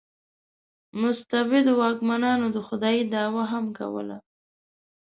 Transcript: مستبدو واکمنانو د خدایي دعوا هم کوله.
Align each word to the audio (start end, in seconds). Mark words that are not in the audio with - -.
مستبدو 1.01 1.71
واکمنانو 1.81 2.47
د 2.55 2.57
خدایي 2.67 3.03
دعوا 3.13 3.43
هم 3.53 3.65
کوله. 3.77 4.17